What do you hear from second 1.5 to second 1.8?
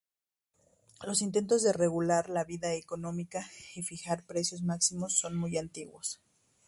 de